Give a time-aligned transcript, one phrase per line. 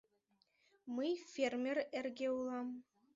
[0.95, 2.67] —Мый фермер эрге улам...